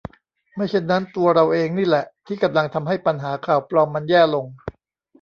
[0.55, 4.45] ไม่เช่นนั้นตัวเราเองนี่แหละที่กำลังทำให้ปัญหา ข่าวปลอม มันแย่ลง